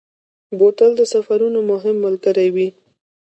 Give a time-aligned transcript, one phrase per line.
[0.57, 2.67] بوتل د سفرونو مهم ملګری وي.